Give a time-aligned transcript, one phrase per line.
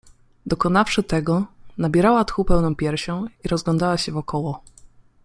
[0.45, 1.45] Dokonawszy tego,
[1.77, 4.63] nabierała tchu pełną piersią i rozglądała się wokoło.